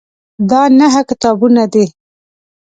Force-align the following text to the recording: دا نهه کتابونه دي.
دا 0.49 0.61
نهه 0.79 1.01
کتابونه 1.09 1.63
دي. 1.73 1.85